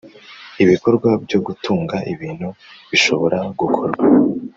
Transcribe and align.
Ibikorwa 0.63 1.09
byo 1.23 1.39
gutunga 1.45 1.95
ibintu 2.13 2.47
bishobora 2.89 3.37
gukorwa 3.59 4.03